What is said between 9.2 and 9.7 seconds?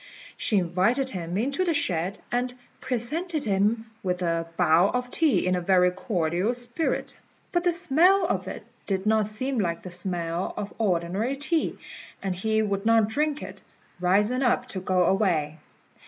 seem